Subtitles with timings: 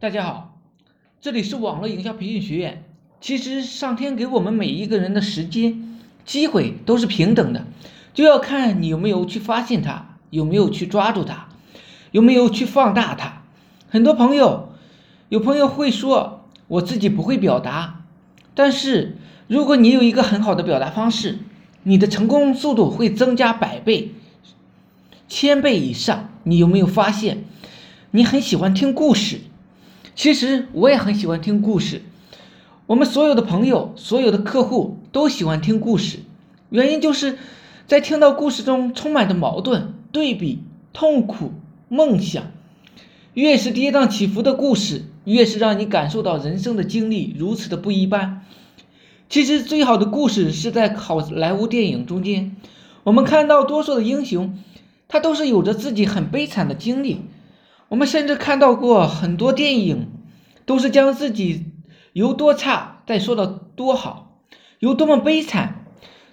[0.00, 0.56] 大家好，
[1.20, 2.84] 这里是网络营销培训学院。
[3.20, 7.66] 其实上天给我们每一个人的时间、机会都是平等的，
[8.14, 11.48] 就要看你有没有去发现它，有没有去抓住它，
[12.12, 13.42] 有没有去放大它。
[13.88, 14.68] 很多朋友，
[15.30, 18.04] 有朋友会说我自己不会表达，
[18.54, 19.16] 但是
[19.48, 21.40] 如果你有一个很好的表达方式，
[21.82, 24.12] 你的成功速度会增加百倍、
[25.26, 26.30] 千倍以上。
[26.44, 27.42] 你有没有发现，
[28.12, 29.40] 你很喜欢听故事？
[30.18, 32.02] 其实我也很喜欢听故事，
[32.86, 36.18] 我们所有的朋友、所有的客户都喜欢听故事，
[36.70, 37.38] 原因就是
[37.86, 41.52] 在听到故事中充满着矛盾、对比、痛苦、
[41.88, 42.42] 梦想。
[43.34, 48.44] 越是跌宕起伏的故事，越是让你感受到人生的经历如此的不一般。
[49.28, 52.56] 其实最好的故事是在好莱坞电影中间，
[53.04, 54.58] 我们看到多数的英雄，
[55.06, 57.20] 他都是有着自己很悲惨的经历。
[57.88, 60.08] 我们甚至看到过很多电影，
[60.66, 61.66] 都是将自己
[62.12, 64.40] 由多差再说到多好，
[64.78, 65.86] 有多么悲惨，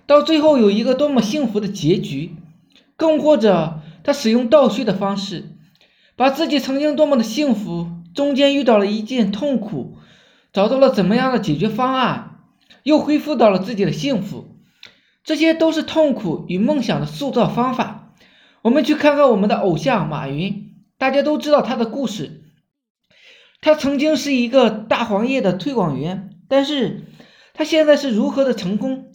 [0.06, 2.36] 到最后有一个多么幸福的结局，
[2.98, 5.56] 更或者他使用倒叙的方式，
[6.18, 9.96] 把自己曾经多么的幸福，中间遇到了一件痛苦，
[10.52, 12.42] 找到了怎么样的解决方案，
[12.84, 14.58] 又恢复到了自己的幸福，
[15.24, 18.12] 这些都是痛苦与梦想的塑造方法。
[18.62, 20.75] 我们去看看我们的偶像马云。
[20.98, 22.44] 大家都知道他的故事，
[23.62, 27.04] 他曾经是一个大黄页的推广员，但是
[27.54, 29.12] 他现在是如何的成功？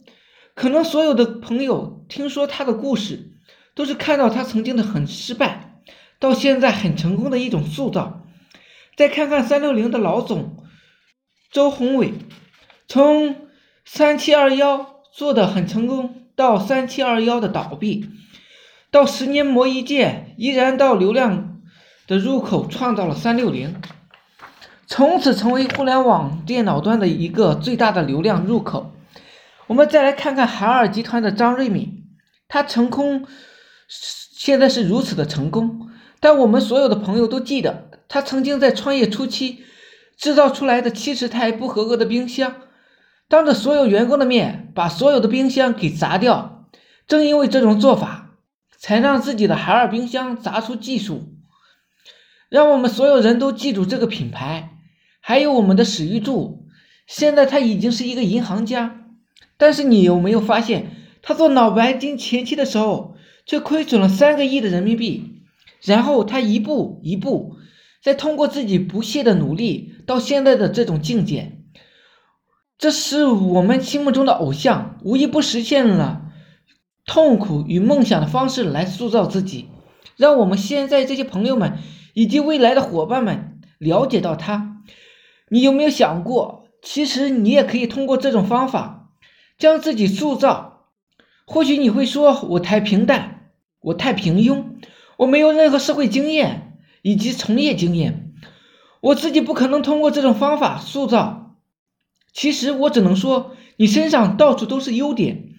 [0.53, 3.31] 可能所有的朋友听说他的故事，
[3.73, 5.81] 都是看到他曾经的很失败，
[6.19, 8.27] 到现在很成功的一种塑造。
[8.95, 10.63] 再看看三六零的老总
[11.49, 12.13] 周鸿祎，
[12.87, 13.47] 从
[13.85, 18.07] 三七二幺做的很成功，到三七二幺的倒闭，
[18.91, 21.50] 到十年磨一剑，依然到流量。
[22.07, 23.75] 的入口创造了三六零，
[24.87, 28.93] 从此成为互联网电脑端的一个最大的流量入口。
[29.67, 32.03] 我们再来看看海尔集团的张瑞敏，
[32.49, 33.25] 他成功，
[33.87, 35.87] 现在是如此的成功。
[36.19, 39.63] 但我们所有的朋友都记得，他曾经在创业初期
[40.17, 42.55] 制造出来的七十台不合格的冰箱，
[43.29, 46.67] 当着所有员工的面把所有的冰箱给砸掉。
[47.07, 48.35] 正因为这种做法，
[48.77, 51.33] 才让自己的海尔冰箱砸出技术。
[52.51, 54.71] 让我们所有人都记住这个品牌，
[55.21, 56.67] 还有我们的史玉柱。
[57.07, 59.05] 现在他已经是一个银行家，
[59.55, 60.91] 但是你有没有发现，
[61.21, 65.43] 他做脑白金前期的时候，却亏损了三个亿的人民币。
[65.81, 67.55] 然后他一步一步，
[68.03, 71.57] 再通过自己不懈的努力，到现在的这种境界。
[72.77, 76.23] 这是我们心目中的偶像，无一不实现了
[77.05, 79.69] 痛苦与梦想的方式来塑造自己，
[80.17, 81.79] 让我们现在这些朋友们。
[82.13, 84.83] 以及未来的伙伴们了解到他，
[85.49, 89.11] 你有没有想过，其实你也可以通过这种方法
[89.57, 90.87] 将自己塑造。
[91.45, 93.51] 或许你会说，我太平淡，
[93.81, 94.65] 我太平庸，
[95.17, 98.33] 我没有任何社会经验以及从业经验，
[99.01, 101.57] 我自己不可能通过这种方法塑造。
[102.33, 105.49] 其实我只能说，你身上到处都是优点，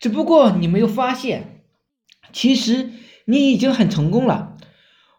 [0.00, 1.62] 只不过你没有发现，
[2.32, 2.90] 其实
[3.24, 4.56] 你已经很成功了。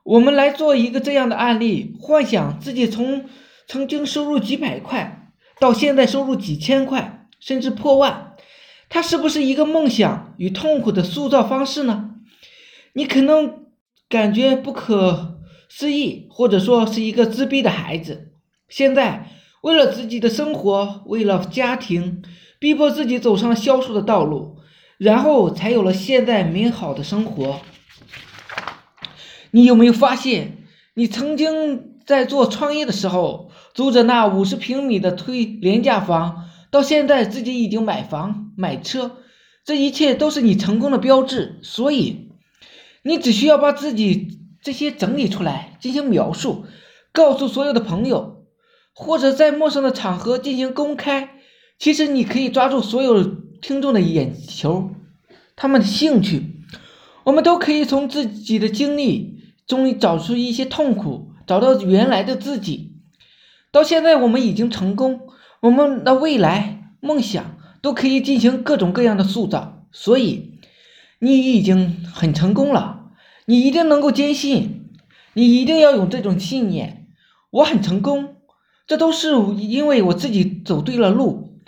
[0.09, 3.25] 我们来做一个这样的案例，幻想自己从
[3.67, 8.33] 曾经收入几百块，到现在收入几千块，甚至破万，
[8.89, 12.15] 它是不是一个梦想与痛苦的塑造方式呢？
[12.93, 13.65] 你可能
[14.09, 18.31] 感觉不可思议，或者说是一个自闭的孩子，
[18.67, 19.27] 现在
[19.61, 22.23] 为了自己的生活，为了家庭，
[22.57, 24.57] 逼迫自己走上销售的道路，
[24.97, 27.61] 然后才有了现在美好的生活。
[29.51, 30.57] 你有没有发现，
[30.93, 39.17] 你曾经在做创业的时候，租着那五十平米的推廉价房，到现在自己已经买房买车，
[39.65, 41.59] 这一切都是你成功的标志。
[41.61, 42.29] 所以，
[43.03, 46.65] 你只需要把自己这些整理出来进行描述，
[47.11, 48.45] 告诉所有的朋友，
[48.93, 51.29] 或者在陌生的场合进行公开。
[51.79, 54.91] 其实你可以抓住所有听众的眼球，
[55.55, 56.58] 他们的兴趣。
[57.23, 59.37] 我们都可以从自己的经历。
[59.67, 62.95] 中找出一些痛苦，找到原来的自己。
[63.71, 65.21] 到现在，我们已经成功，
[65.59, 69.85] 我们的未来梦想都可以进行各种各样的塑造。
[69.91, 70.55] 所以，
[71.19, 73.11] 你已经很成功了。
[73.45, 74.89] 你一定能够坚信，
[75.33, 77.05] 你一定要有这种信念。
[77.51, 78.37] 我很成功，
[78.87, 81.59] 这都是因为我自己走对了路，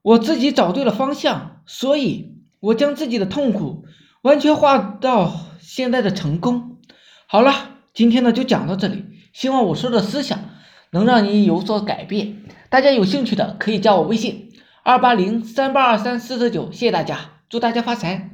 [0.00, 1.60] 我自己找对了方向。
[1.66, 3.84] 所以，我将自己的痛苦
[4.22, 6.78] 完全化到现在的成功。
[7.26, 7.52] 好了，
[7.92, 9.04] 今天呢就讲到这里。
[9.32, 10.38] 希望我说的思想
[10.90, 12.44] 能让你有所改变。
[12.68, 14.52] 大家有兴趣的可以加我微信
[14.82, 18.31] 二八零三八二三四四九，谢谢大家，祝大家发财。